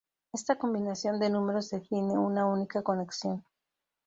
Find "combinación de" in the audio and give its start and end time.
0.57-1.29